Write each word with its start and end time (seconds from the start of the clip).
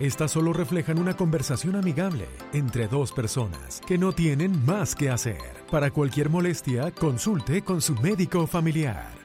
Estas 0.00 0.30
solo 0.30 0.52
reflejan 0.52 1.00
una 1.00 1.16
conversación 1.16 1.74
amigable 1.74 2.28
entre 2.52 2.86
dos 2.86 3.10
personas 3.10 3.80
que 3.84 3.98
no 3.98 4.12
tienen 4.12 4.64
más 4.64 4.94
que 4.94 5.10
hacer. 5.10 5.38
Para 5.72 5.90
cualquier 5.90 6.30
molestia, 6.30 6.92
consulte 6.92 7.62
con 7.62 7.82
su 7.82 7.96
médico 7.96 8.46
familiar. 8.46 9.17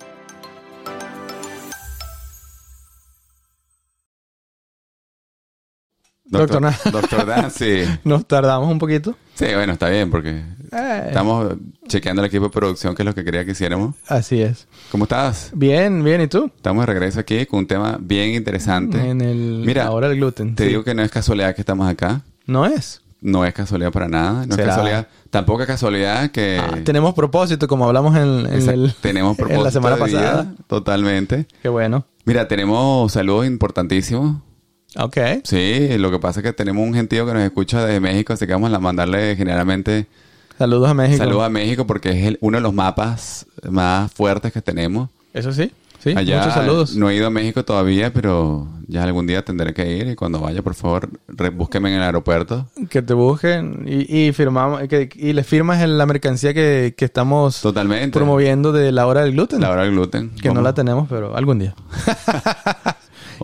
Doctor, 6.25 6.61
Doctor- 6.61 6.91
Doctor 6.91 7.25
Dancy. 7.25 7.83
Nos 8.03 8.25
tardamos 8.27 8.71
un 8.71 8.79
poquito. 8.79 9.15
Sí, 9.35 9.45
bueno, 9.53 9.73
está 9.73 9.89
bien 9.89 10.09
porque 10.09 10.41
Eh, 10.71 11.03
estamos 11.07 11.53
chequeando 11.87 12.21
el 12.21 12.27
equipo 12.27 12.45
de 12.45 12.49
producción, 12.51 12.95
que 12.95 13.01
es 13.01 13.05
lo 13.05 13.13
que 13.13 13.23
quería 13.23 13.43
que 13.45 13.51
hiciéramos. 13.51 13.95
Así 14.07 14.41
es. 14.41 14.67
¿Cómo 14.91 15.03
estás? 15.03 15.51
Bien, 15.53 16.03
bien. 16.03 16.21
¿Y 16.21 16.27
tú? 16.27 16.49
Estamos 16.55 16.83
de 16.85 16.93
regreso 16.93 17.19
aquí 17.19 17.45
con 17.45 17.59
un 17.59 17.67
tema 17.67 17.97
bien 17.99 18.29
interesante. 18.33 18.97
En 19.09 19.21
el, 19.21 19.63
Mira, 19.65 19.85
ahora 19.85 20.07
el 20.07 20.15
gluten. 20.15 20.55
Te 20.55 20.63
sí. 20.63 20.69
digo 20.69 20.83
que 20.83 20.95
no 20.95 21.03
es 21.03 21.11
casualidad 21.11 21.53
que 21.55 21.61
estamos 21.61 21.87
acá. 21.89 22.21
No 22.47 22.65
es. 22.65 23.01
No 23.21 23.45
es 23.45 23.53
casualidad 23.53 23.91
para 23.91 24.07
nada. 24.07 24.45
No 24.45 24.55
es 24.55 24.61
casualidad. 24.61 25.07
Tampoco 25.29 25.61
es 25.61 25.67
casualidad 25.67 26.29
que... 26.31 26.59
Ah, 26.61 26.79
tenemos 26.83 27.13
propósito, 27.13 27.67
como 27.67 27.85
hablamos 27.85 28.15
en, 28.17 28.45
el, 28.47 28.93
tenemos 29.01 29.37
propósito 29.37 29.59
en 29.59 29.63
la 29.63 29.71
semana 29.71 29.95
vida, 29.95 30.19
pasada. 30.19 30.53
Totalmente. 30.67 31.47
Qué 31.61 31.69
bueno. 31.69 32.05
Mira, 32.25 32.47
tenemos 32.47 33.11
saludos 33.13 33.45
importantísimos. 33.47 34.41
Ok. 34.97 35.17
Sí, 35.43 35.97
lo 35.97 36.11
que 36.11 36.19
pasa 36.19 36.39
es 36.39 36.43
que 36.43 36.53
tenemos 36.53 36.85
un 36.87 36.93
gentío 36.93 37.25
que 37.25 37.33
nos 37.33 37.43
escucha 37.43 37.85
desde 37.85 37.99
México, 37.99 38.33
así 38.33 38.45
que 38.45 38.53
vamos 38.53 38.71
a 38.73 38.79
mandarle 38.79 39.35
generalmente 39.35 40.07
Saludos 40.57 40.89
a 40.89 40.93
México. 40.93 41.17
saludos 41.23 41.43
a 41.43 41.49
México 41.49 41.87
porque 41.87 42.09
es 42.11 42.25
el- 42.27 42.37
uno 42.41 42.57
de 42.57 42.61
los 42.61 42.73
mapas 42.73 43.45
más 43.69 44.11
fuertes 44.13 44.53
que 44.53 44.61
tenemos. 44.61 45.09
Eso 45.33 45.51
sí. 45.51 45.71
Sí. 46.03 46.13
Allá 46.17 46.39
Muchos 46.39 46.53
saludos. 46.53 46.95
no 46.97 47.09
he 47.09 47.15
ido 47.15 47.27
a 47.27 47.29
México 47.29 47.63
todavía, 47.63 48.11
pero 48.11 48.67
ya 48.87 49.03
algún 49.05 49.25
día 49.25 49.45
tendré 49.45 49.73
que 49.73 49.89
ir 49.95 50.07
y 50.09 50.15
cuando 50.15 50.41
vaya, 50.41 50.61
por 50.61 50.75
favor, 50.75 51.09
búsqueme 51.53 51.89
en 51.91 51.95
el 51.95 52.03
aeropuerto. 52.03 52.67
Que 52.89 53.01
te 53.01 53.13
busquen 53.13 53.85
y, 53.87 54.27
y 54.27 54.33
firmamos 54.33 54.81
que, 54.89 55.07
y 55.15 55.31
le 55.31 55.45
firmas 55.45 55.81
en 55.81 55.97
la 55.97 56.05
mercancía 56.05 56.53
que, 56.53 56.93
que 56.97 57.05
estamos 57.05 57.61
Totalmente. 57.61 58.11
promoviendo 58.19 58.73
de 58.73 58.91
la 58.91 59.07
hora 59.07 59.21
del 59.21 59.31
gluten. 59.31 59.61
La 59.61 59.69
hora 59.71 59.83
del 59.83 59.91
gluten. 59.91 60.31
que 60.31 60.51
no 60.51 60.61
la 60.61 60.73
tenemos, 60.73 61.07
pero 61.09 61.37
algún 61.37 61.59
día. 61.59 61.73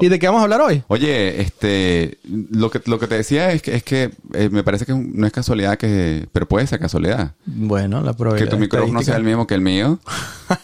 ¿Y 0.02 0.08
de 0.10 0.20
qué 0.20 0.28
vamos 0.28 0.40
a 0.42 0.44
hablar 0.44 0.62
hoy? 0.62 0.84
Oye, 0.88 1.42
este, 1.42 2.18
lo 2.52 2.70
que, 2.70 2.82
lo 2.86 3.00
que 3.00 3.08
te 3.08 3.16
decía 3.16 3.52
es 3.52 3.62
que, 3.62 3.76
es 3.76 3.84
que 3.84 4.12
eh, 4.34 4.50
me 4.52 4.64
parece 4.64 4.86
que 4.86 4.94
no 4.94 5.26
es 5.26 5.32
casualidad 5.34 5.78
que, 5.78 6.28
pero 6.32 6.48
puede 6.48 6.68
ser 6.68 6.80
casualidad. 6.80 7.34
Bueno, 7.46 8.02
la 8.02 8.12
Que 8.12 8.18
probabilidad. 8.18 8.52
tu 8.52 8.58
micrófono 8.58 9.02
sea 9.02 9.18
el 9.18 9.24
mismo 9.24 9.48
que 9.48 9.56
el 9.56 9.62
mío. 9.62 10.00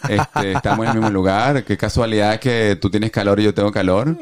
Este, 0.09 0.53
estamos 0.53 0.83
en 0.85 0.91
el 0.93 0.97
mismo 0.97 1.11
lugar. 1.11 1.63
Qué 1.63 1.77
casualidad 1.77 2.39
que 2.39 2.75
tú 2.81 2.89
tienes 2.89 3.11
calor 3.11 3.39
y 3.39 3.43
yo 3.43 3.53
tengo 3.53 3.71
calor. 3.71 4.17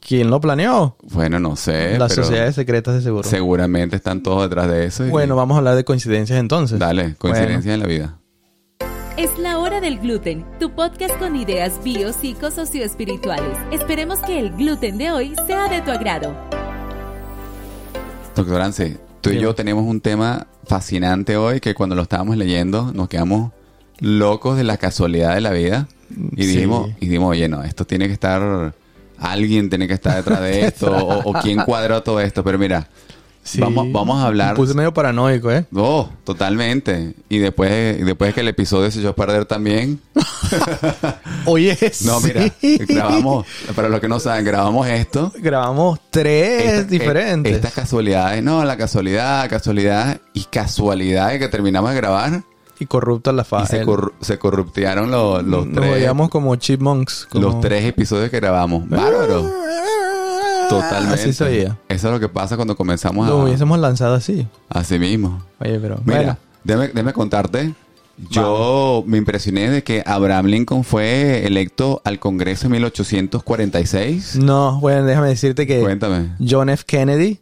¿Quién 0.00 0.30
lo 0.30 0.40
planeó? 0.40 0.96
Bueno, 1.02 1.40
no 1.40 1.56
sé. 1.56 1.98
Las 1.98 2.12
pero 2.12 2.22
sociedades 2.24 2.54
secretas 2.54 2.94
de 2.94 3.02
seguro. 3.02 3.28
Seguramente 3.28 3.96
están 3.96 4.22
todos 4.22 4.42
detrás 4.48 4.68
de 4.70 4.86
eso. 4.86 5.04
y- 5.06 5.10
Bueno, 5.10 5.34
vamos 5.34 5.56
a 5.56 5.58
hablar 5.58 5.74
de 5.74 5.82
coincidencias 5.84 6.38
entonces. 6.38 6.78
Dale, 6.78 7.16
coincidencia 7.16 7.74
en 7.74 7.80
la 7.80 7.86
vida. 7.86 8.18
Es 9.18 9.36
la 9.38 9.58
hora 9.58 9.80
del 9.80 9.98
gluten, 9.98 10.44
tu 10.60 10.70
podcast 10.70 11.16
con 11.18 11.34
ideas 11.34 11.80
bio, 11.82 12.12
psico, 12.12 12.50
socioespirituales. 12.52 13.58
Esperemos 13.72 14.20
que 14.20 14.38
el 14.38 14.50
gluten 14.56 14.96
de 14.96 15.10
hoy 15.10 15.34
sea 15.46 15.68
de 15.68 15.80
tu 15.82 15.90
agrado. 15.90 16.34
Doctor 18.36 18.60
Ance, 18.60 18.98
tú 19.20 19.30
y 19.30 19.40
yo 19.40 19.54
tenemos 19.56 19.84
un 19.84 20.00
tema 20.00 20.46
fascinante 20.64 21.36
hoy 21.36 21.58
que 21.60 21.74
cuando 21.74 21.96
lo 21.96 22.02
estábamos 22.02 22.36
leyendo 22.36 22.92
nos 22.92 23.08
quedamos 23.08 23.50
locos 23.98 24.56
de 24.56 24.62
la 24.64 24.76
casualidad 24.76 25.34
de 25.34 25.40
la 25.40 25.50
vida 25.50 25.88
y 26.36 26.44
Sí. 26.44 26.54
dijimos, 26.54 26.90
y 27.00 27.06
dijimos, 27.06 27.30
oye, 27.30 27.48
no, 27.48 27.64
esto 27.64 27.84
tiene 27.84 28.06
que 28.06 28.12
estar, 28.12 28.72
alguien 29.18 29.68
tiene 29.68 29.88
que 29.88 29.94
estar 29.94 30.14
detrás 30.16 30.40
de 30.40 30.64
esto 30.66 30.92
o, 30.96 31.30
o 31.30 31.32
quién 31.42 31.58
cuadró 31.64 32.00
todo 32.04 32.20
esto, 32.20 32.44
pero 32.44 32.56
mira, 32.58 32.88
Sí. 33.48 33.60
vamos, 33.60 33.90
vamos 33.92 34.22
a 34.22 34.26
hablar... 34.26 34.50
Me 34.50 34.56
puse 34.56 34.74
medio 34.74 34.92
paranoico, 34.92 35.50
¿eh? 35.50 35.64
Oh, 35.74 36.08
totalmente. 36.24 37.14
Y 37.28 37.38
después, 37.38 38.04
después 38.04 38.34
que 38.34 38.40
el 38.42 38.48
episodio 38.48 38.90
se 38.90 39.00
echó 39.00 39.10
a 39.10 39.14
perder 39.14 39.44
también. 39.46 40.00
Oye, 41.46 41.76
No, 42.04 42.20
sí. 42.20 42.26
mira, 42.26 42.52
grabamos, 42.86 43.46
para 43.74 43.88
los 43.88 44.00
que 44.00 44.08
no 44.08 44.20
saben, 44.20 44.44
grabamos 44.44 44.86
esto. 44.86 45.32
Grabamos 45.38 45.98
tres 46.10 46.64
Esta- 46.64 46.82
diferentes. 46.84 47.52
e- 47.52 47.56
Estas 47.56 47.72
casualidades, 47.72 48.42
no, 48.42 48.64
la 48.64 48.76
casualidad, 48.76 49.48
casualidad 49.48 50.20
y 50.34 50.44
casualidad 50.44 51.30
de 51.30 51.38
que 51.38 51.48
terminamos 51.48 51.90
de 51.90 51.96
grabar 51.96 52.42
y 52.80 52.86
corruptas 52.86 53.34
la 53.34 53.44
fase. 53.44 53.78
se, 53.78 53.84
corru- 53.86 54.12
se 54.20 54.38
corruptearon 54.38 55.10
los, 55.10 55.42
los 55.42 55.66
Nos 55.66 55.74
tres, 55.74 55.94
veíamos 55.94 56.28
como 56.28 56.54
chipmunks. 56.56 57.26
como- 57.30 57.44
los 57.44 57.60
tres 57.60 57.84
episodios 57.84 58.30
que 58.30 58.38
grabamos. 58.40 58.88
Bárbaro. 58.88 59.50
Totalmente. 60.68 61.30
Así. 61.30 61.30
Eso 61.30 61.74
es 61.88 62.02
lo 62.04 62.20
que 62.20 62.28
pasa 62.28 62.56
cuando 62.56 62.76
comenzamos 62.76 63.26
Lo 63.28 63.40
a... 63.40 63.44
hubiésemos 63.44 63.78
lanzado 63.78 64.14
así. 64.14 64.46
Así 64.68 64.98
mismo. 64.98 65.42
Oye, 65.60 65.78
pero. 65.78 66.00
Mira, 66.04 66.18
bueno, 66.18 66.36
déjame, 66.64 66.88
déjame 66.88 67.12
contarte. 67.12 67.74
Yo 68.30 69.04
me 69.06 69.16
impresioné 69.16 69.70
de 69.70 69.84
que 69.84 70.02
Abraham 70.04 70.46
Lincoln 70.46 70.82
fue 70.82 71.46
electo 71.46 72.02
al 72.04 72.18
Congreso 72.18 72.66
en 72.66 72.72
1846. 72.72 74.36
no, 74.36 74.80
bueno, 74.80 75.04
déjame 75.04 75.28
decirte 75.28 75.66
que 75.66 75.80
Cuéntame. 75.80 76.34
John 76.40 76.68
F. 76.68 76.82
Kennedy 76.84 77.38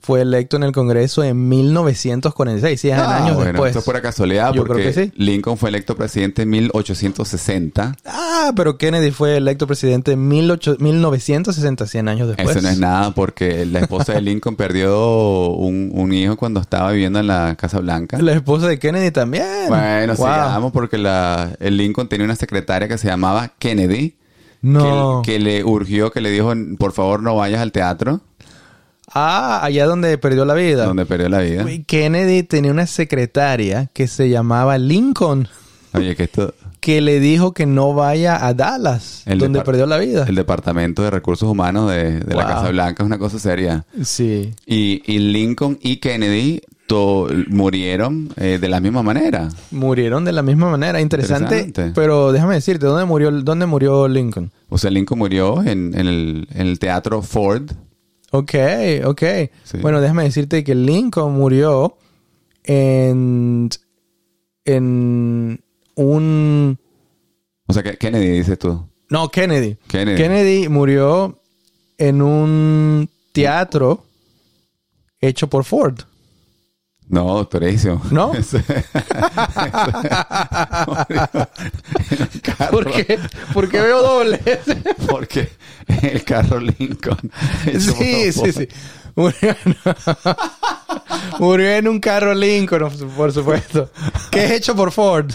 fue 0.00 0.20
electo 0.22 0.56
en 0.56 0.62
el 0.62 0.72
Congreso 0.72 1.22
en 1.24 1.48
1946, 1.48 2.80
100 2.80 2.94
Ah, 2.98 3.16
años 3.16 3.34
bueno, 3.34 3.50
después. 3.52 3.70
Esto 3.70 3.78
es 3.80 3.84
pura 3.84 4.00
casualidad 4.00 4.52
Yo 4.54 4.64
porque 4.64 4.82
creo 4.82 4.94
que 4.94 5.04
sí. 5.06 5.12
Lincoln 5.16 5.58
fue 5.58 5.68
electo 5.70 5.96
presidente 5.96 6.42
en 6.42 6.50
1860. 6.50 7.96
Ah, 8.06 8.52
pero 8.54 8.78
Kennedy 8.78 9.10
fue 9.10 9.36
electo 9.36 9.66
presidente 9.66 10.12
en 10.12 10.28
18 10.28 10.76
1960, 10.78 11.86
100 11.86 12.08
años 12.08 12.28
después. 12.28 12.50
Eso 12.50 12.62
no 12.62 12.68
es 12.68 12.78
nada 12.78 13.12
porque 13.14 13.66
la 13.66 13.80
esposa 13.80 14.12
de 14.14 14.20
Lincoln 14.22 14.56
perdió 14.56 15.48
un, 15.50 15.90
un 15.92 16.12
hijo 16.12 16.36
cuando 16.36 16.60
estaba 16.60 16.92
viviendo 16.92 17.18
en 17.18 17.26
la 17.26 17.56
Casa 17.56 17.80
Blanca. 17.80 18.18
La 18.22 18.32
esposa 18.32 18.68
de 18.68 18.78
Kennedy 18.78 19.10
también. 19.10 19.44
Bueno, 19.68 20.14
Wow. 20.14 20.26
sigamos 20.26 20.72
porque 20.72 20.96
la, 20.98 21.50
el 21.60 21.76
Lincoln 21.76 22.08
tenía 22.08 22.24
una 22.24 22.36
secretaria 22.36 22.88
que 22.88 22.98
se 22.98 23.08
llamaba 23.08 23.52
Kennedy. 23.58 24.14
No. 24.62 25.22
Que, 25.24 25.32
que 25.32 25.38
le 25.38 25.64
urgió, 25.64 26.10
que 26.10 26.20
le 26.20 26.30
dijo, 26.30 26.52
por 26.78 26.92
favor 26.92 27.22
no 27.22 27.36
vayas 27.36 27.60
al 27.60 27.70
teatro, 27.72 28.20
Ah, 29.14 29.60
allá 29.64 29.86
donde 29.86 30.18
perdió 30.18 30.44
la 30.44 30.54
vida. 30.54 30.84
donde 30.84 31.06
perdió 31.06 31.28
la 31.28 31.40
vida. 31.40 31.64
Kennedy 31.86 32.42
tenía 32.42 32.70
una 32.70 32.86
secretaria 32.86 33.88
que 33.92 34.06
se 34.06 34.28
llamaba 34.28 34.78
Lincoln, 34.78 35.48
Oye, 35.94 36.14
que 36.14 36.24
esto, 36.24 36.54
que 36.80 37.00
le 37.00 37.18
dijo 37.18 37.52
que 37.54 37.64
no 37.66 37.94
vaya 37.94 38.46
a 38.46 38.52
Dallas, 38.54 39.22
El 39.26 39.38
donde 39.38 39.62
perdió 39.62 39.86
la 39.86 39.96
vida. 39.98 40.26
el 40.28 40.34
Departamento 40.34 41.02
de 41.02 41.10
Recursos 41.10 41.48
Humanos 41.48 41.90
de, 41.90 42.20
de 42.20 42.34
la. 42.34 42.46
Casa 42.46 42.68
Blanca 42.70 43.02
es 43.02 43.06
una 43.06 43.18
cosa 43.18 43.38
seria. 43.38 43.84
Sí. 44.04 44.54
Y, 44.66 45.02
y 45.06 45.18
Lincoln 45.18 45.78
y 45.80 45.96
Kennedy 45.96 46.60
to- 46.86 47.28
murieron 47.48 48.28
eh, 48.36 48.58
de 48.60 48.68
la 48.68 48.80
misma 48.80 49.02
manera. 49.02 49.48
Murieron 49.70 50.24
de 50.26 50.32
la 50.32 50.42
misma 50.42 50.70
manera. 50.70 51.00
Interesante, 51.00 51.60
Interesante. 51.60 51.92
pero 51.94 52.32
déjame 52.32 52.54
decirte, 52.54 52.86
¿dónde 52.86 53.04
murió, 53.06 53.30
dónde 53.30 53.66
murió 53.66 54.06
Lincoln? 54.06 54.52
O 54.68 54.76
sea, 54.78 54.90
Lincoln 54.90 55.18
murió 55.18 55.62
en, 55.62 55.94
en 55.98 56.06
el, 56.06 56.48
en 56.52 56.66
el 56.66 56.78
teatro 56.78 57.22
Ford. 57.22 57.70
Ok, 58.30 58.54
ok. 59.04 59.22
Sí. 59.64 59.78
Bueno, 59.80 60.00
déjame 60.00 60.24
decirte 60.24 60.62
que 60.64 60.74
Lincoln 60.74 61.32
murió 61.34 61.96
en, 62.64 63.68
en 64.64 65.62
un... 65.94 66.78
O 67.66 67.72
sea, 67.72 67.82
Kennedy, 67.82 68.30
dices 68.30 68.58
tú. 68.58 68.86
No, 69.10 69.30
Kennedy. 69.30 69.76
Kennedy. 69.88 70.16
Kennedy 70.16 70.68
murió 70.68 71.40
en 71.96 72.22
un 72.22 73.08
teatro 73.32 74.04
hecho 75.20 75.48
por 75.48 75.64
Ford. 75.64 76.00
No, 77.10 77.24
doctorísimo. 77.24 78.02
¿No? 78.10 78.32
¿Por 82.70 82.90
qué? 82.90 83.18
¿Por 83.52 83.68
qué 83.68 83.80
veo 83.80 84.02
doble? 84.02 84.40
Porque 85.08 85.48
el 86.02 86.24
carro 86.24 86.60
Lincoln. 86.60 87.18
sí, 87.78 88.32
sí, 88.32 88.52
sí. 88.52 88.68
Murió 89.14 89.56
en, 89.64 89.76
murió 91.40 91.70
en 91.70 91.88
un 91.88 91.98
carro 92.00 92.34
Lincoln, 92.34 92.90
por 93.16 93.32
supuesto. 93.32 93.90
Que 94.30 94.44
es 94.44 94.50
hecho 94.52 94.76
por 94.76 94.92
Ford. 94.92 95.32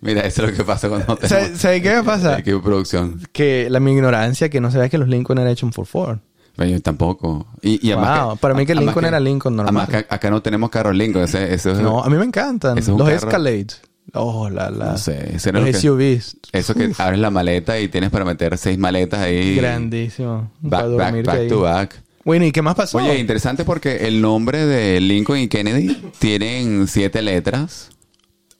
Mira, 0.00 0.20
eso 0.22 0.44
es 0.44 0.50
lo 0.50 0.56
que 0.56 0.64
pasa 0.64 0.88
cuando 0.88 1.06
no 1.08 1.16
¿Sabe- 1.28 1.42
tenemos 1.42 1.60
sabe 1.60 1.82
qué 1.82 1.94
me 1.96 2.02
pasa? 2.04 2.36
de 2.36 2.58
producción. 2.60 3.20
Que 3.32 3.68
la 3.70 3.80
mi 3.80 3.92
ignorancia, 3.92 4.48
que 4.48 4.60
no 4.60 4.70
sabía 4.70 4.88
que 4.88 4.98
los 4.98 5.08
Lincoln 5.08 5.38
eran 5.38 5.50
hechos 5.52 5.74
por 5.74 5.86
Ford. 5.86 6.18
Yo 6.58 6.80
tampoco. 6.82 7.46
Y, 7.62 7.86
y 7.86 7.92
además 7.92 8.24
Wow, 8.24 8.36
para 8.38 8.54
mí 8.54 8.64
que 8.64 8.74
Lincoln 8.74 9.04
era 9.04 9.20
Lincoln 9.20 9.56
normal. 9.56 9.84
Además 9.88 10.04
que 10.08 10.14
acá 10.14 10.30
no 10.30 10.40
tenemos 10.42 10.70
carros 10.70 10.94
Lincoln. 10.94 11.24
Ese, 11.24 11.52
ese 11.52 11.72
es- 11.72 11.78
No, 11.78 12.02
a 12.02 12.08
mí 12.08 12.16
me 12.16 12.24
encantan. 12.24 12.78
Es 12.78 12.88
Los 12.88 12.98
carro- 12.98 13.10
Escalade. 13.12 13.66
Oh, 14.14 14.48
la, 14.48 14.70
la. 14.70 14.92
No 14.92 14.98
sé, 14.98 15.34
ese 15.36 15.52
Los 15.52 15.62
lo 15.62 15.66
que- 15.66 15.74
SUVs. 15.74 16.36
Eso 16.52 16.74
que 16.74 16.92
abres 16.98 17.18
la 17.18 17.30
maleta 17.30 17.78
y 17.80 17.88
tienes 17.88 18.10
para 18.10 18.24
meter 18.24 18.56
seis 18.56 18.78
maletas 18.78 19.20
ahí. 19.20 19.56
Grandísimo. 19.56 20.50
Back, 20.60 20.80
Para 20.82 20.86
back, 21.12 21.24
back 21.26 21.38
ahí. 21.40 21.48
to 21.48 21.60
back. 21.60 22.02
Bueno, 22.24 22.44
¿y 22.44 22.52
qué 22.52 22.62
más 22.62 22.74
pasó? 22.74 22.98
Oye, 22.98 23.18
interesante 23.18 23.64
porque 23.64 24.08
el 24.08 24.20
nombre 24.20 24.64
de 24.66 25.00
Lincoln 25.00 25.38
y 25.38 25.48
Kennedy 25.48 25.96
tienen 26.18 26.88
siete 26.88 27.22
letras. 27.22 27.90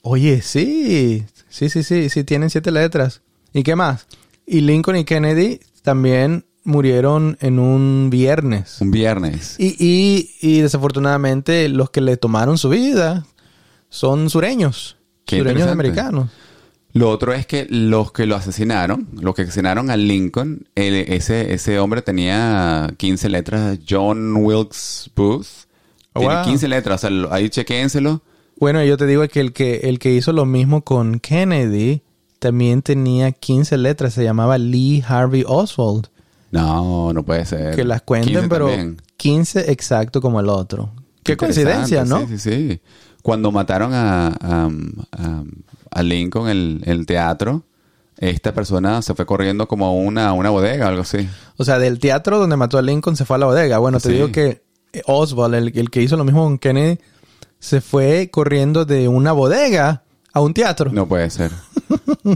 Oye, 0.03 0.41
sí. 0.43 1.25
Sí, 1.49 1.69
sí, 1.69 1.83
sí. 1.83 2.09
Sí, 2.09 2.23
tienen 2.25 2.51
siete 2.51 2.71
letras. 2.71 3.23
¿Y 3.53 3.63
qué 3.63 3.75
más? 3.77 4.07
Y 4.47 4.61
Lincoln 4.61 4.97
y 4.97 5.05
Kennedy 5.05 5.61
también 5.83 6.45
murieron 6.67 7.39
en 7.41 7.59
un 7.59 8.11
viernes. 8.11 8.77
Un 8.81 8.91
viernes. 8.91 9.57
Y, 9.59 9.77
y, 9.79 10.31
y 10.41 10.61
desafortunadamente 10.61 11.69
los 11.69 11.91
que 11.91 12.01
le 12.01 12.17
tomaron 12.17 12.59
su 12.59 12.69
vida 12.69 13.25
son 13.89 14.29
sureños. 14.31 14.97
Qué 15.25 15.39
sureños 15.39 15.69
americanos. 15.69 16.31
Lo 16.93 17.11
otro 17.11 17.35
es 17.35 17.47
que 17.47 17.67
los 17.69 18.13
que 18.13 18.27
lo 18.27 18.37
asesinaron, 18.37 19.09
los 19.21 19.35
que 19.35 19.43
asesinaron 19.43 19.91
a 19.91 19.97
Lincoln, 19.97 20.67
ese, 20.75 21.53
ese 21.53 21.79
hombre 21.79 22.01
tenía 22.03 22.91
15 22.97 23.29
letras, 23.29 23.79
John 23.89 24.37
Wilkes 24.37 25.11
Booth. 25.15 25.47
Oh, 26.15 26.21
Tiene 26.21 26.35
wow. 26.37 26.45
15 26.45 26.69
letras, 26.69 26.97
o 26.97 27.01
sea, 27.03 27.11
lo- 27.11 27.33
ahí 27.33 27.51
chequénselo. 27.51 28.23
Bueno, 28.59 28.83
yo 28.83 28.97
te 28.97 29.07
digo 29.07 29.27
que 29.29 29.41
el 29.41 29.53
que 29.53 29.81
el 29.85 29.99
que 29.99 30.15
hizo 30.15 30.33
lo 30.33 30.47
mismo 30.47 30.83
con 30.83 31.21
Kennedy 31.21 32.01
también 32.39 32.81
tenía 32.81 33.31
15 33.33 33.77
letras. 33.77 34.15
Se 34.15 34.25
llamaba 34.25 34.57
Lee 34.57 35.05
Harvey 35.07 35.45
Oswald. 35.47 36.09
No, 36.57 37.13
no 37.13 37.23
puede 37.25 37.45
ser. 37.47 37.75
Que 37.77 37.85
las 37.85 38.03
cuenten, 38.03 38.33
15 38.35 38.49
pero 38.49 38.67
también. 38.69 39.01
15 39.17 39.71
exacto 39.73 40.21
como 40.21 40.41
el 40.41 40.49
otro. 40.49 40.91
Qué, 41.23 41.37
coincidencia, 41.37 42.05
¿no? 42.05 42.21
Sí, 42.27 42.39
sí, 42.39 42.51
sí. 42.69 42.81
Cuando 43.23 43.51
mataron 43.51 43.93
a, 43.93 44.29
a, 44.29 44.71
a- 45.13 45.45
a 45.91 46.03
Lincoln 46.03 46.49
en 46.49 46.57
el, 46.57 46.83
el 46.85 47.07
teatro, 47.07 47.65
esta 48.19 48.53
persona 48.55 49.03
se 49.03 49.15
fue 49.15 49.27
corriendo 49.27 49.67
como 49.67 49.87
a 49.87 49.93
una, 49.93 50.33
una 50.33 50.51
bodega 50.51 50.87
o 50.87 50.89
algo 50.89 51.03
así. 51.03 51.29
O 51.57 51.65
sea, 51.65 51.79
del 51.79 51.99
teatro 51.99 52.39
donde 52.39 52.57
mató 52.57 52.79
a 52.79 52.83
Lincoln 52.83 53.17
se 53.17 53.25
fue 53.25 53.37
a 53.37 53.39
la 53.41 53.47
bodega. 53.47 53.79
Bueno, 53.79 53.99
te 53.99 54.09
Sí. 54.09 54.15
digo 54.15 54.31
que 54.31 54.63
Oswald, 55.07 55.55
el, 55.55 55.73
el 55.77 55.91
que 55.91 56.03
hizo 56.03 56.17
lo 56.17 56.25
mismo 56.25 56.45
con 56.45 56.59
Kennedy, 56.59 56.99
se 57.59 57.81
fue 57.81 58.29
corriendo 58.31 58.85
de 58.85 59.09
una 59.09 59.33
bodega 59.33 60.05
a 60.33 60.41
un 60.41 60.55
teatro. 60.55 60.91
No 60.93 61.07
puede 61.09 61.29
ser. 61.31 61.51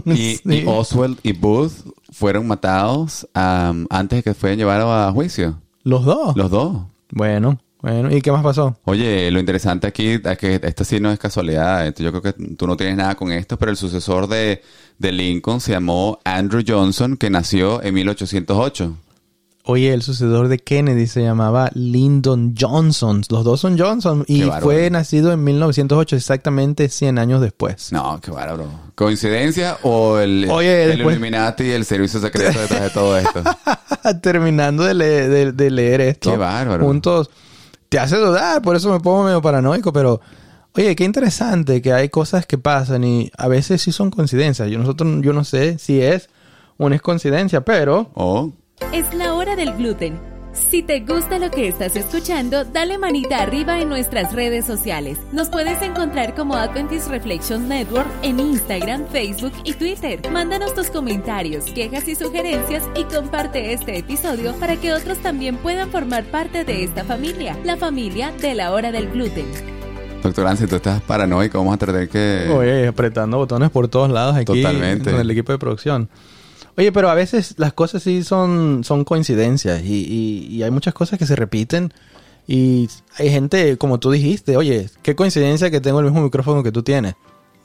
Y, 0.05 0.37
Sí. 0.37 0.41
y 0.45 0.63
Oswald 0.65 1.19
y 1.23 1.33
Booth 1.33 1.73
fueron 2.21 2.45
matados 2.45 3.27
am, 3.33 3.87
antes 3.89 4.19
de 4.19 4.23
que 4.23 4.33
fueran 4.35 4.59
llevados 4.59 4.87
a 4.87 5.11
juicio. 5.11 5.59
Los 5.83 6.05
dos. 6.05 6.37
Los 6.37 6.51
dos. 6.51 6.83
Bueno, 7.09 7.57
bueno. 7.81 8.15
¿Y 8.15 8.21
qué 8.21 8.31
más 8.31 8.43
pasó? 8.43 8.77
Oye, 8.83 9.31
lo 9.31 9.39
interesante 9.39 9.87
aquí 9.87 10.19
es 10.23 10.37
que 10.37 10.59
esto 10.61 10.83
sí 10.83 10.99
no 10.99 11.11
es 11.11 11.17
casualidad. 11.17 11.91
Yo 11.95 12.11
creo 12.11 12.21
que 12.21 12.33
tú 12.33 12.67
no 12.67 12.77
tienes 12.77 12.95
nada 12.95 13.15
con 13.15 13.31
esto, 13.31 13.57
pero 13.57 13.71
el 13.71 13.77
sucesor 13.77 14.27
de, 14.27 14.61
de 14.99 15.11
Lincoln 15.11 15.59
se 15.61 15.71
llamó 15.71 16.19
Andrew 16.23 16.63
Johnson, 16.65 17.17
que 17.17 17.31
nació 17.31 17.81
en 17.81 17.95
1808. 17.95 18.95
Oye, 19.63 19.93
el 19.93 20.01
sucedor 20.01 20.47
de 20.47 20.57
Kennedy 20.57 21.05
se 21.07 21.21
llamaba 21.21 21.69
Lyndon 21.75 22.55
Johnson. 22.59 23.21
Los 23.29 23.43
dos 23.43 23.59
son 23.59 23.77
Johnson. 23.77 24.23
Y 24.27 24.41
fue 24.61 24.89
nacido 24.89 25.31
en 25.31 25.43
1908, 25.43 26.15
exactamente 26.15 26.89
100 26.89 27.19
años 27.19 27.41
después. 27.41 27.91
No, 27.91 28.19
qué 28.21 28.31
bárbaro. 28.31 28.65
¿Coincidencia 28.95 29.77
o 29.83 30.17
el, 30.17 30.47
Oye, 30.49 30.83
el 30.85 30.89
después- 30.97 31.15
Illuminati 31.15 31.63
y 31.65 31.69
el 31.71 31.85
servicio 31.85 32.19
secreto 32.19 32.59
detrás 32.59 32.81
de 32.81 32.89
todo 32.89 33.17
esto? 33.17 33.43
Terminando 34.21 34.83
de, 34.83 34.93
le- 34.95 35.29
de- 35.29 35.51
de 35.51 35.71
leer 35.71 36.01
esto. 36.01 36.31
Qué 36.31 36.37
bárbaro. 36.37 36.85
Juntos. 36.85 37.29
Te 37.89 37.99
hace 37.99 38.15
dudar, 38.17 38.61
por 38.61 38.75
eso 38.75 38.91
me 38.91 38.99
pongo 38.99 39.23
medio 39.25 39.41
paranoico, 39.41 39.91
pero... 39.93 40.21
Oye, 40.73 40.95
qué 40.95 41.03
interesante 41.03 41.81
que 41.81 41.91
hay 41.91 42.07
cosas 42.07 42.45
que 42.45 42.57
pasan 42.57 43.03
y 43.03 43.29
a 43.37 43.49
veces 43.49 43.81
sí 43.81 43.91
son 43.91 44.09
coincidencias. 44.09 44.69
Yo, 44.69 44.79
nosotros, 44.79 45.17
yo 45.21 45.33
no 45.33 45.43
sé 45.43 45.77
si 45.77 45.99
es 46.01 46.29
o 46.77 46.87
no 46.87 46.95
es 46.95 47.01
coincidencia, 47.01 47.59
pero... 47.61 48.09
O 48.13 48.53
Es 48.93 49.13
la 49.13 49.30
hora 49.41 49.55
del 49.55 49.73
gluten. 49.73 50.19
Si 50.53 50.83
te 50.83 50.99
gusta 50.99 51.39
lo 51.39 51.49
que 51.49 51.67
estás 51.67 51.95
escuchando, 51.95 52.63
dale 52.63 52.99
manita 52.99 53.41
arriba 53.41 53.79
en 53.79 53.89
nuestras 53.89 54.33
redes 54.33 54.65
sociales. 54.65 55.17
Nos 55.31 55.49
puedes 55.49 55.81
encontrar 55.81 56.35
como 56.35 56.55
Adventist 56.55 57.07
Reflections 57.07 57.67
Network 57.67 58.07
en 58.21 58.39
Instagram, 58.39 59.07
Facebook 59.07 59.53
y 59.63 59.73
Twitter. 59.73 60.19
Mándanos 60.31 60.75
tus 60.75 60.91
comentarios, 60.91 61.65
quejas 61.73 62.07
y 62.07 62.13
sugerencias 62.13 62.83
y 62.95 63.03
comparte 63.05 63.73
este 63.73 63.97
episodio 63.97 64.53
para 64.59 64.75
que 64.75 64.93
otros 64.93 65.17
también 65.19 65.57
puedan 65.57 65.89
formar 65.89 66.23
parte 66.25 66.63
de 66.63 66.83
esta 66.83 67.03
familia, 67.03 67.57
la 67.63 67.77
familia 67.77 68.31
de 68.39 68.53
la 68.53 68.73
hora 68.73 68.91
del 68.91 69.09
gluten. 69.09 69.47
Doctor 70.21 70.45
Ansi, 70.45 70.67
tú 70.67 70.75
estás 70.75 71.01
paranoico, 71.01 71.57
vamos 71.57 71.73
a 71.73 71.77
tener 71.77 72.09
que... 72.09 72.47
Oye, 72.55 72.87
apretando 72.87 73.37
botones 73.37 73.71
por 73.71 73.87
todos 73.87 74.11
lados 74.11 74.35
aquí 74.35 74.61
Totalmente. 74.61 75.09
con 75.09 75.19
el 75.19 75.31
equipo 75.31 75.51
de 75.51 75.57
producción. 75.57 76.09
Oye, 76.81 76.91
pero 76.91 77.11
a 77.11 77.13
veces 77.13 77.53
las 77.57 77.73
cosas 77.73 78.01
sí 78.01 78.23
son, 78.23 78.83
son 78.83 79.03
coincidencias 79.03 79.83
y, 79.83 79.93
y- 80.03 80.47
y 80.55 80.63
hay 80.63 80.71
muchas 80.71 80.95
cosas 80.95 81.19
que 81.19 81.27
se 81.27 81.35
repiten 81.35 81.93
y 82.47 82.89
hay 83.19 83.29
gente, 83.29 83.77
como 83.77 83.99
tú 83.99 84.09
dijiste, 84.09 84.57
oye, 84.57 84.89
qué 85.03 85.15
coincidencia 85.15 85.69
que 85.69 85.79
tengo 85.79 85.99
el 85.99 86.05
mismo 86.05 86.21
micrófono 86.23 86.63
que 86.63 86.71
tú 86.71 86.81
tienes. 86.81 87.13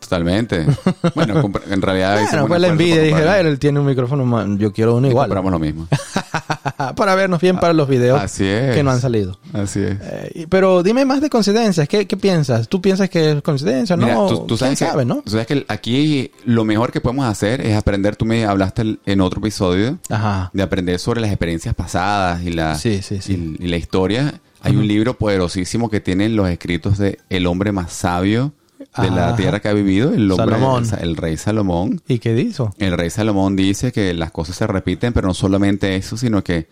Totalmente. 0.01 0.67
Bueno, 1.15 1.51
en 1.71 1.81
realidad... 1.81 2.21
Bueno, 2.31 2.47
fue 2.47 2.59
la 2.59 2.69
envidia, 2.69 2.97
dije, 2.97 3.13
comprarlo. 3.13 3.33
"Ay, 3.49 3.53
él 3.53 3.59
tiene 3.59 3.81
un 3.81 3.87
micrófono, 3.87 4.27
más, 4.27 4.47
yo 4.59 4.71
quiero 4.71 4.97
uno 4.97 5.07
Y 5.07 5.11
igual. 5.11 5.29
compramos 5.29 5.51
lo 5.53 5.59
mismo. 5.59 5.89
para 6.97 7.15
vernos 7.15 7.41
bien 7.41 7.59
para 7.59 7.73
los 7.73 7.89
videos 7.89 8.21
Así 8.21 8.45
es. 8.45 8.75
que 8.75 8.83
no 8.83 8.91
han 8.91 9.01
salido. 9.01 9.39
Así 9.53 9.81
es. 9.81 9.97
Eh, 10.03 10.47
pero 10.49 10.83
dime 10.83 11.05
más 11.05 11.21
de 11.21 11.31
coincidencias, 11.31 11.89
¿qué, 11.89 12.07
qué 12.07 12.17
piensas? 12.17 12.69
¿Tú 12.69 12.81
piensas 12.81 13.09
que 13.11 13.33
es 13.33 13.43
coincidencia? 13.43 13.97
Mira, 13.97 14.15
no, 14.15 14.27
tú, 14.29 14.47
tú 14.47 14.57
sabes 14.57 14.79
¿Quién 14.79 14.89
que, 14.89 14.93
sabe, 14.93 15.05
¿no? 15.05 15.23
tú 15.25 15.31
sabes 15.31 15.47
que 15.47 15.65
aquí 15.69 16.31
lo 16.45 16.65
mejor 16.65 16.93
que 16.93 17.01
podemos 17.01 17.27
hacer 17.27 17.61
es 17.61 17.77
aprender, 17.77 18.17
tú 18.17 18.25
me 18.25 18.45
hablaste 18.45 18.99
en 19.05 19.21
otro 19.21 19.41
episodio, 19.41 19.99
Ajá. 20.11 20.51
de 20.53 20.63
aprender 20.63 20.99
sobre 20.99 21.21
las 21.21 21.31
experiencias 21.31 21.75
pasadas 21.75 22.43
y 22.43 22.51
la, 22.51 22.77
Sí, 22.77 23.01
sí, 23.03 23.21
sí. 23.21 23.57
Y, 23.61 23.65
y 23.65 23.69
la 23.69 23.77
historia. 23.77 24.41
Hay 24.63 24.75
un 24.75 24.89
libro 24.89 25.17
poderosísimo 25.17 25.89
que 25.91 26.01
tiene 26.01 26.29
los 26.29 26.49
escritos 26.49 26.99
de 26.99 27.19
el 27.31 27.47
hombre 27.47 27.71
más 27.71 27.93
sabio 27.93 28.53
de 28.97 29.11
la 29.11 29.37
tierra 29.37 29.61
que 29.61 29.69
ha 29.69 29.73
vivido, 29.73 30.13
el, 30.13 30.31
hombre, 30.31 30.57
Salomón. 30.57 30.87
el 31.01 31.17
rey 31.17 31.37
Salomón. 31.37 32.01
¿Y 32.09 32.19
qué 32.19 32.35
dijo? 32.35 32.75
El 32.79 32.93
rey 32.93 33.11
Salomón 33.11 33.57
dice 33.57 33.93
que 33.93 34.15
las 34.15 34.31
cosas 34.31 34.57
se 34.57 34.67
repiten, 34.67 35.13
pero 35.13 35.29
no 35.29 35.35
solamente 35.35 35.97
eso, 35.97 36.17
sino 36.17 36.43
que 36.43 36.69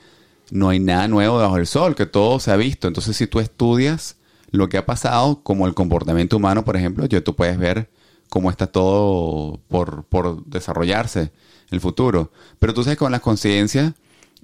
no 0.51 0.69
hay 0.69 0.79
nada 0.79 1.09
nuevo 1.09 1.39
bajo 1.39 1.57
el 1.57 1.67
sol, 1.67 1.95
que 1.95 2.07
todo 2.07 2.41
se 2.41 2.51
ha 2.51 2.57
visto. 2.57 2.89
Entonces, 2.89 3.17
si 3.17 3.27
tú 3.27 3.41
estudias 3.41 4.17
lo 4.51 4.69
que 4.69 4.79
ha 4.79 4.87
pasado, 4.87 5.41
como 5.43 5.67
el 5.67 5.75
comportamiento 5.75 6.37
humano, 6.37 6.65
por 6.65 6.77
ejemplo, 6.77 7.07
ya 7.07 7.21
tú 7.21 7.35
puedes 7.35 7.59
ver 7.59 7.91
cómo 8.29 8.51
está 8.51 8.67
todo 8.67 9.61
por, 9.69 10.05
por 10.05 10.45
desarrollarse 10.47 11.33
el 11.71 11.81
futuro. 11.81 12.33
Pero 12.59 12.75
tú 12.75 12.83
sabes, 12.85 12.99
con 12.99 13.13
las 13.13 13.21
conciencias, 13.21 13.93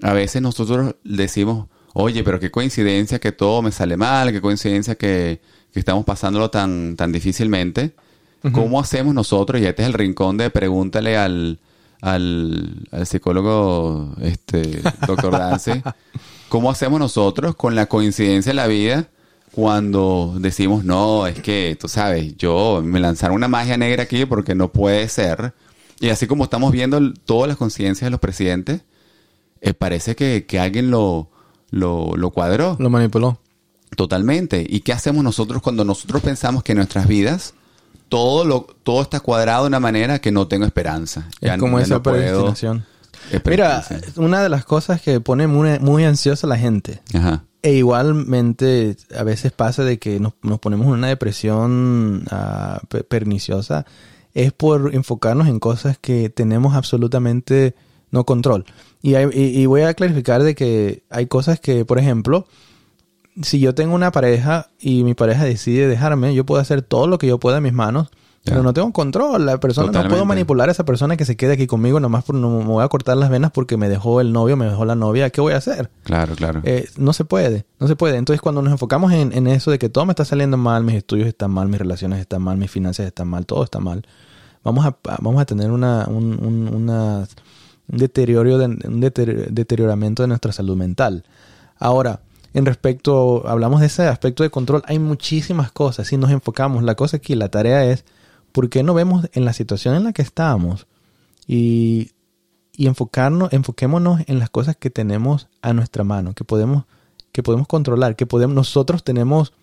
a 0.01 0.13
veces 0.13 0.41
nosotros 0.41 0.95
decimos, 1.03 1.67
oye, 1.93 2.23
pero 2.23 2.39
qué 2.39 2.51
coincidencia 2.51 3.19
que 3.19 3.31
todo 3.31 3.61
me 3.61 3.71
sale 3.71 3.97
mal, 3.97 4.31
qué 4.31 4.41
coincidencia 4.41 4.95
que, 4.95 5.41
que 5.73 5.79
estamos 5.79 6.05
pasándolo 6.05 6.49
tan, 6.49 6.95
tan 6.95 7.11
difícilmente. 7.11 7.93
¿Cómo 8.53 8.79
hacemos 8.79 9.13
nosotros? 9.13 9.61
Y 9.61 9.65
este 9.65 9.83
es 9.83 9.87
el 9.87 9.93
rincón 9.93 10.35
de 10.37 10.49
pregúntale 10.49 11.15
al, 11.15 11.59
al, 12.01 12.87
al 12.91 13.05
psicólogo, 13.05 14.15
este, 14.21 14.81
doctor 15.07 15.31
Dance, 15.31 15.83
¿cómo 16.49 16.71
hacemos 16.71 16.99
nosotros 16.99 17.55
con 17.55 17.75
la 17.75 17.85
coincidencia 17.85 18.49
de 18.49 18.55
la 18.55 18.67
vida 18.67 19.07
cuando 19.51 20.33
decimos, 20.39 20.83
no, 20.83 21.27
es 21.27 21.39
que, 21.39 21.77
tú 21.79 21.87
sabes, 21.87 22.35
yo 22.37 22.81
me 22.83 22.99
lanzaron 22.99 23.35
una 23.35 23.47
magia 23.47 23.77
negra 23.77 24.03
aquí 24.03 24.25
porque 24.25 24.55
no 24.55 24.71
puede 24.71 25.07
ser? 25.07 25.53
Y 25.99 26.09
así 26.09 26.25
como 26.25 26.45
estamos 26.45 26.71
viendo 26.71 27.13
todas 27.25 27.47
las 27.47 27.57
coincidencias 27.57 28.07
de 28.07 28.11
los 28.11 28.19
presidentes, 28.19 28.81
eh, 29.61 29.75
parece 29.75 30.15
que, 30.15 30.45
que 30.47 30.59
alguien 30.59 30.89
lo, 30.89 31.29
lo, 31.69 32.15
lo 32.15 32.31
cuadró. 32.31 32.75
Lo 32.79 32.89
manipuló. 32.89 33.37
Totalmente. 33.95 34.65
¿Y 34.67 34.81
qué 34.81 34.93
hacemos 34.93 35.23
nosotros 35.23 35.61
cuando 35.61 35.83
nosotros 35.85 36.21
pensamos 36.21 36.63
que 36.63 36.71
en 36.71 36.77
nuestras 36.77 37.07
vidas 37.07 37.53
todo 38.09 38.43
lo 38.45 38.67
todo 38.83 39.01
está 39.01 39.19
cuadrado 39.19 39.63
de 39.63 39.67
una 39.67 39.79
manera 39.79 40.19
que 40.19 40.31
no 40.31 40.47
tengo 40.47 40.65
esperanza? 40.65 41.27
Es 41.41 41.57
como 41.57 41.77
ya 41.79 41.85
esa 41.85 41.95
no 41.95 42.03
puedo- 42.03 42.17
predestinación. 42.17 42.85
Es 43.31 43.41
Mira, 43.45 43.85
una 44.17 44.41
de 44.41 44.49
las 44.49 44.65
cosas 44.65 45.01
que 45.01 45.19
pone 45.21 45.45
muy, 45.47 45.77
muy 45.79 46.03
ansiosa 46.03 46.47
a 46.47 46.49
la 46.49 46.57
gente, 46.57 47.01
Ajá. 47.13 47.43
e 47.61 47.73
igualmente 47.73 48.97
a 49.17 49.23
veces 49.23 49.51
pasa 49.51 49.83
de 49.83 49.99
que 49.99 50.19
nos, 50.19 50.33
nos 50.41 50.59
ponemos 50.59 50.87
en 50.87 50.93
una 50.93 51.07
depresión 51.07 52.25
ah, 52.31 52.81
pe- 52.89 53.03
perniciosa, 53.03 53.85
es 54.33 54.51
por 54.53 54.93
enfocarnos 54.95 55.47
en 55.47 55.59
cosas 55.59 55.97
que 55.99 56.29
tenemos 56.29 56.73
absolutamente 56.75 57.75
no 58.09 58.25
control. 58.25 58.65
Y, 59.01 59.15
hay- 59.15 59.29
y- 59.33 59.61
y 59.61 59.65
voy 59.67 59.81
a 59.81 59.93
clarificar 59.93 60.41
de 60.43 60.55
que 60.55 61.03
hay 61.09 61.27
cosas 61.27 61.59
que, 61.59 61.85
por 61.85 61.99
ejemplo, 61.99 62.47
si 63.41 63.59
yo 63.59 63.73
tengo 63.75 63.95
una 63.95 64.11
pareja 64.11 64.67
y 64.79 65.03
mi 65.03 65.13
pareja 65.13 65.43
decide 65.45 65.87
dejarme, 65.87 66.33
yo 66.33 66.45
puedo 66.45 66.61
hacer 66.61 66.81
todo 66.81 67.07
lo 67.07 67.17
que 67.17 67.27
yo 67.27 67.39
pueda 67.39 67.57
en 67.57 67.63
mis 67.63 67.73
manos 67.73 68.09
Pero 68.43 68.63
no 68.63 68.73
tengo 68.73 68.91
control. 68.91 69.45
La 69.45 69.59
persona 69.59 69.87
no 69.87 70.09
puedo 70.09 70.25
manipular 70.25 70.67
a 70.67 70.71
esa 70.71 70.83
persona 70.83 71.15
que 71.15 71.25
se 71.25 71.35
quede 71.37 71.53
aquí 71.53 71.67
conmigo 71.67 71.99
nomás 71.99 72.23
por 72.23 72.33
no 72.35 72.49
me 72.59 72.63
voy 72.65 72.83
a 72.83 72.87
cortar 72.87 73.15
las 73.17 73.29
venas 73.29 73.51
porque 73.51 73.77
me 73.77 73.87
dejó 73.87 74.19
el 74.19 74.33
novio, 74.33 74.57
me 74.57 74.65
dejó 74.65 74.83
la 74.83 74.95
novia. 74.95 75.29
¿Qué 75.29 75.41
voy 75.41 75.53
a 75.53 75.57
hacer? 75.57 75.91
Claro, 76.03 76.33
claro. 76.35 76.61
Eh, 76.63 76.87
no 76.97 77.13
se 77.13 77.23
puede, 77.23 77.65
no 77.79 77.87
se 77.87 77.95
puede. 77.95 78.17
Entonces 78.17 78.41
cuando 78.41 78.61
nos 78.63 78.71
enfocamos 78.71 79.13
en, 79.13 79.31
en 79.33 79.45
eso 79.47 79.69
de 79.69 79.77
que 79.77 79.89
todo 79.89 80.05
me 80.07 80.11
está 80.13 80.25
saliendo 80.25 80.57
mal, 80.57 80.83
mis 80.83 80.95
estudios 80.95 81.27
están 81.27 81.51
mal, 81.51 81.67
mis 81.67 81.77
relaciones 81.79 82.19
están 82.19 82.41
mal, 82.41 82.57
mis 82.57 82.71
finanzas 82.71 83.05
están 83.05 83.27
mal, 83.27 83.45
todo 83.45 83.63
está 83.63 83.79
mal, 83.79 84.05
vamos 84.63 84.85
a, 84.87 84.97
vamos 85.21 85.39
a 85.39 85.45
tener 85.45 85.69
una, 85.71 86.05
un, 86.07 86.43
un- 86.43 86.67
una- 86.73 87.27
un 87.87 87.97
deterioro, 87.97 88.57
de, 88.57 88.65
un 88.65 89.01
deter- 89.01 89.49
deterioramiento 89.51 90.23
de 90.23 90.27
nuestra 90.29 90.51
salud 90.51 90.75
mental. 90.75 91.23
Ahora, 91.77 92.21
en 92.53 92.65
respecto, 92.65 93.47
hablamos 93.47 93.79
de 93.79 93.87
ese 93.87 94.07
aspecto 94.07 94.43
de 94.43 94.49
control, 94.49 94.83
hay 94.85 94.99
muchísimas 94.99 95.71
cosas. 95.71 96.07
Si 96.07 96.17
nos 96.17 96.31
enfocamos, 96.31 96.83
la 96.83 96.95
cosa 96.95 97.17
aquí, 97.17 97.35
la 97.35 97.49
tarea 97.49 97.85
es, 97.85 98.03
¿por 98.51 98.69
qué 98.69 98.83
no 98.83 98.93
vemos 98.93 99.29
en 99.33 99.45
la 99.45 99.53
situación 99.53 99.95
en 99.95 100.03
la 100.03 100.13
que 100.13 100.21
estamos 100.21 100.87
y, 101.47 102.11
y 102.73 102.87
enfocarnos, 102.87 103.53
enfoquémonos 103.53 104.21
en 104.27 104.39
las 104.39 104.49
cosas 104.49 104.75
que 104.75 104.89
tenemos 104.89 105.47
a 105.61 105.73
nuestra 105.73 106.03
mano, 106.03 106.33
que 106.33 106.43
podemos, 106.43 106.83
que 107.31 107.43
podemos 107.43 107.67
controlar, 107.67 108.15
que 108.15 108.25
podemos, 108.25 108.55
nosotros 108.55 109.03
tenemos 109.03 109.53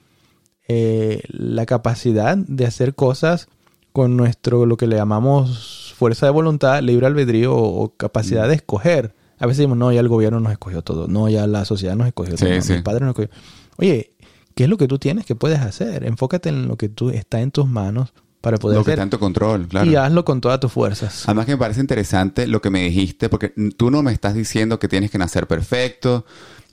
eh, 0.66 1.22
la 1.28 1.66
capacidad 1.66 2.36
de 2.36 2.66
hacer 2.66 2.94
cosas 2.94 3.48
con 3.92 4.16
nuestro, 4.16 4.64
lo 4.64 4.76
que 4.76 4.86
le 4.86 4.96
llamamos 4.96 5.94
fuerza 5.96 6.26
de 6.26 6.32
voluntad, 6.32 6.80
libre 6.82 7.06
albedrío 7.06 7.54
o, 7.54 7.82
o 7.82 7.88
capacidad 7.96 8.46
Mm. 8.46 8.48
de 8.48 8.54
escoger. 8.54 9.14
A 9.38 9.46
veces 9.46 9.58
decimos, 9.58 9.78
no, 9.78 9.92
ya 9.92 10.00
el 10.00 10.08
gobierno 10.08 10.40
nos 10.40 10.52
escogió 10.52 10.82
todo, 10.82 11.08
no, 11.08 11.28
ya 11.28 11.46
la 11.46 11.64
sociedad 11.64 11.96
nos 11.96 12.06
escogió 12.08 12.36
Sí, 12.36 12.44
todo, 12.44 12.54
no, 12.56 12.62
sí. 12.62 12.72
mi 12.74 12.82
padre 12.82 13.00
nos 13.04 13.10
escogió. 13.10 13.30
Oye, 13.76 14.12
¿qué 14.54 14.64
es 14.64 14.70
lo 14.70 14.76
que 14.76 14.88
tú 14.88 14.98
tienes 14.98 15.24
que 15.26 15.34
puedes 15.34 15.60
hacer? 15.60 16.04
Enfócate 16.04 16.48
en 16.48 16.68
lo 16.68 16.76
que 16.76 16.88
tú 16.88 17.10
está 17.10 17.40
en 17.40 17.50
tus 17.50 17.68
manos 17.68 18.12
para 18.40 18.56
poder 18.56 18.78
lo 18.78 18.84
que 18.84 18.92
está 18.92 19.02
en 19.02 19.10
tu 19.10 19.18
control, 19.18 19.66
claro. 19.66 19.90
y 19.90 19.96
hazlo 19.96 20.24
con 20.24 20.40
todas 20.40 20.60
tus 20.60 20.70
fuerzas. 20.72 21.24
Además 21.26 21.46
que 21.46 21.52
me 21.52 21.58
parece 21.58 21.80
interesante 21.80 22.46
lo 22.46 22.60
que 22.60 22.70
me 22.70 22.82
dijiste, 22.82 23.28
porque 23.28 23.52
tú 23.76 23.90
no 23.90 24.02
me 24.02 24.12
estás 24.12 24.34
diciendo 24.34 24.78
que 24.78 24.86
tienes 24.86 25.10
que 25.10 25.18
nacer 25.18 25.48
perfecto, 25.48 26.24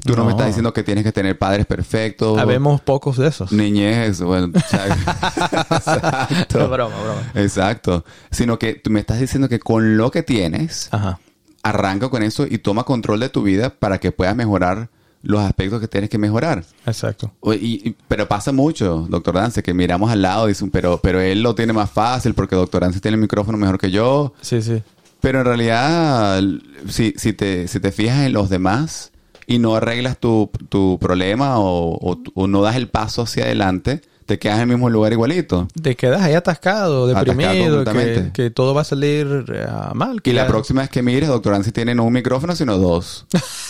tú 0.04 0.12
no, 0.12 0.18
No. 0.18 0.26
me 0.26 0.32
estás 0.32 0.48
diciendo 0.48 0.74
que 0.74 0.84
tienes 0.84 1.04
que 1.04 1.12
tener 1.12 1.40
padres 1.40 1.66
perfectos, 1.66 2.38
Habemos 2.38 2.82
pocos 2.82 3.18
de 3.18 3.28
esos. 3.30 3.52
niñez, 3.52 4.22
bueno, 4.22 4.52
exacto. 4.56 6.70
broma, 6.70 6.96
broma. 7.02 7.32
Exacto. 7.34 8.06
Sino 8.32 8.60
que 8.60 8.76
tú 8.76 8.92
me 8.92 9.00
estás 9.00 9.20
diciendo 9.20 9.50
que 9.50 9.60
con 9.60 9.98
lo 9.98 10.12
que 10.12 10.22
tienes, 10.24 10.90
Ajá. 10.92 11.20
Arranca 11.66 12.10
con 12.10 12.22
eso 12.24 12.46
y 12.50 12.60
toma 12.60 12.84
control 12.84 13.20
de 13.20 13.30
tu 13.30 13.42
vida 13.44 13.70
para 13.72 13.98
que 14.00 14.12
puedas 14.12 14.36
mejorar 14.36 14.90
los 15.24 15.42
aspectos 15.42 15.82
que 15.82 15.88
tienes 15.88 16.10
que 16.12 16.20
mejorar. 16.20 16.64
Exacto. 16.86 17.32
O- 17.40 17.54
y- 17.54 17.82
y- 17.84 17.96
pero 18.08 18.28
pasa 18.28 18.52
mucho, 18.52 19.08
doctor 19.10 19.34
Dance, 19.36 19.64
que 19.64 19.74
miramos 19.74 20.12
al 20.12 20.22
lado 20.22 20.46
y 20.46 20.50
dicen, 20.52 20.70
pero, 20.70 21.00
pero 21.02 21.20
él 21.20 21.42
lo 21.42 21.56
tiene 21.56 21.74
más 21.74 21.90
fácil 21.90 22.36
porque 22.36 22.56
doctor 22.56 22.82
Dance 22.84 23.00
tiene 23.00 23.16
el 23.16 23.22
micrófono 23.22 23.58
mejor 23.58 23.80
que 23.80 23.90
yo. 23.90 24.34
Sí, 24.42 24.62
sí. 24.62 24.84
Pero 25.22 25.40
en 25.40 25.46
realidad, 25.46 26.40
si, 26.88 27.14
si, 27.18 27.34
te, 27.34 27.68
si 27.68 27.80
te 27.80 27.92
fijas 27.92 28.26
en 28.28 28.34
los 28.34 28.50
demás 28.50 29.12
y 29.48 29.58
no 29.58 29.76
arreglas 29.76 30.20
tu, 30.20 30.52
tu 30.70 31.00
problema 31.00 31.58
o, 31.60 31.96
o- 31.96 32.22
o 32.36 32.46
no 32.48 32.62
das 32.62 32.76
el 32.76 32.90
paso 32.90 33.24
hacia 33.24 33.46
adelante, 33.46 34.02
te 34.26 34.40
quedas 34.40 34.56
en 34.58 34.62
el 34.64 34.68
mismo 34.70 34.90
lugar 34.90 35.12
igualito. 35.14 35.68
Te 35.82 35.96
quedas 35.96 36.22
ahí 36.24 36.34
atascado, 36.34 37.10
Atascado 37.10 37.36
deprimido, 37.36 37.84
que, 37.86 38.32
que 38.34 38.50
todo 38.50 38.74
va 38.74 38.82
a 38.82 38.86
salir 38.86 39.46
eh, 39.54 39.68
mal. 39.94 40.20
Y 40.24 40.32
la 40.32 40.48
próxima 40.48 40.82
vez 40.82 40.90
que 40.90 41.04
mires, 41.04 41.30
doctor 41.30 41.54
Ansi 41.54 41.72
tiene 41.72 41.94
no 41.94 42.04
un 42.06 42.14
micrófono, 42.14 42.56
sino 42.56 42.78
dos. 42.78 43.28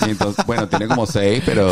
Y 0.08 0.12
entonces, 0.12 0.46
bueno, 0.48 0.68
tiene 0.70 0.88
como 0.88 1.06
seis, 1.06 1.44
pero, 1.46 1.70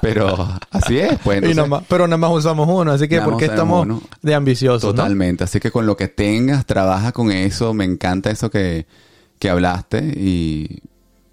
pero 0.00 0.48
así 0.70 0.98
es. 0.98 1.18
Pues, 1.22 1.42
entonces- 1.42 1.80
pero 1.88 2.06
nada 2.06 2.16
más 2.18 2.30
usamos 2.30 2.66
uno, 2.68 2.92
así 2.92 3.08
que 3.08 3.16
Nada 3.16 3.24
¿por 3.26 3.34
más 3.34 3.40
qué 3.40 3.46
usamos 3.52 3.80
estamos 3.80 4.02
uno. 4.02 4.18
de 4.22 4.34
ambiciosos? 4.34 4.84
no? 4.84 4.90
Totalmente. 4.94 5.44
Así 5.44 5.60
que 5.60 5.70
con 5.70 5.86
lo 5.86 5.96
que 5.96 6.08
tengas, 6.08 6.64
trabaja 6.66 7.12
con 7.12 7.30
eso. 7.30 7.74
Me 7.74 7.84
encanta 7.84 8.30
eso 8.30 8.50
que, 8.50 8.86
que 9.38 9.50
hablaste. 9.50 9.98
Y 9.98 10.80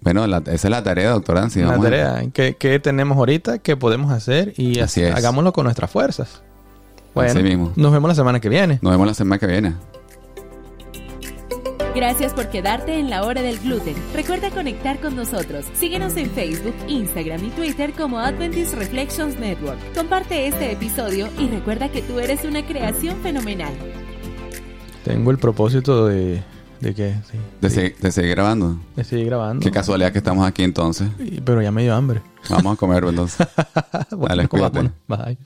bueno, 0.04 0.26
la- 0.28 0.38
esa 0.46 0.52
es 0.52 0.70
la 0.70 0.82
tarea, 0.84 1.10
doctor 1.10 1.38
Ansi. 1.38 1.60
Una 1.60 1.70
Vamos 1.72 1.86
a- 1.86 1.90
tarea. 1.90 2.22
¿Qué, 2.32 2.54
qué 2.58 2.78
tenemos 2.78 3.16
ahorita? 3.18 3.58
¿Qué 3.58 3.76
podemos 3.76 4.12
hacer? 4.12 4.52
Y 4.56 4.78
Así 4.80 5.02
es. 5.02 5.14
hagámoslo 5.14 5.52
con 5.52 5.64
nuestras 5.64 5.90
fuerzas. 5.90 6.42
Bueno, 7.14 7.30
Así 7.32 7.42
mismo. 7.42 7.72
nos 7.76 7.92
vemos 7.92 8.08
la 8.08 8.14
semana 8.14 8.38
que 8.40 8.48
viene. 8.48 8.78
Nos 8.82 8.92
vemos 8.92 9.06
la 9.06 9.14
semana 9.14 9.38
que 9.38 9.46
viene. 9.46 9.74
Gracias 11.94 12.34
por 12.34 12.48
quedarte 12.48 12.98
en 12.98 13.08
la 13.08 13.22
hora 13.22 13.40
del 13.40 13.58
gluten. 13.60 13.94
Recuerda 14.14 14.50
conectar 14.50 14.98
con 14.98 15.14
nosotros. 15.14 15.64
Síguenos 15.74 16.16
en 16.16 16.28
Facebook, 16.28 16.74
Instagram 16.88 17.44
y 17.44 17.50
Twitter 17.50 17.92
como 17.92 18.18
Adventist 18.18 18.74
Reflections 18.74 19.38
Network. 19.38 19.78
Comparte 19.94 20.48
este 20.48 20.72
episodio 20.72 21.28
y 21.38 21.46
recuerda 21.48 21.88
que 21.88 22.02
tú 22.02 22.18
eres 22.18 22.44
una 22.44 22.66
creación 22.66 23.16
fenomenal. 23.22 23.72
Tengo 25.04 25.30
el 25.30 25.38
propósito 25.38 26.06
de, 26.08 26.42
de 26.88 26.94
que 26.94 27.14
sí, 27.30 27.38
De, 27.60 27.70
sí, 27.70 27.74
se- 27.76 27.96
de 28.00 28.12
seguir 28.12 28.30
grabando. 28.32 28.78
de 28.96 29.04
seguir 29.04 29.26
grabando. 29.26 29.62
Qué 29.62 29.70
casualidad 29.70 30.12
que 30.12 30.18
estamos 30.18 30.46
aquí 30.46 30.62
entonces. 30.62 31.08
Pero 31.44 31.62
ya 31.62 31.70
me 31.72 31.82
dio 31.82 31.94
hambre. 31.94 32.20
Vamos 32.50 32.74
a 32.74 32.76
comer 32.76 33.04
entonces. 33.04 33.46
Bueno, 34.10 34.26
Dale, 34.28 34.48
cuídate. 34.48 34.90
Bye. 35.08 35.38